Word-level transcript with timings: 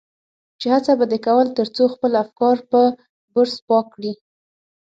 چې 0.59 0.67
هڅه 0.73 0.91
به 0.99 1.05
دې 1.11 1.19
کول 1.27 1.47
تر 1.57 1.67
څو 1.75 1.83
خپل 1.93 2.11
افکار 2.23 2.57
په 2.71 2.81
برس 3.33 3.55
پاک 3.67 3.85
کړي. 3.95 4.13